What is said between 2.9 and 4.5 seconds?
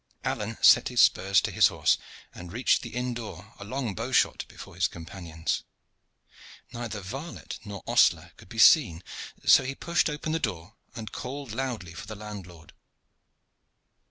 inn door a long bow shot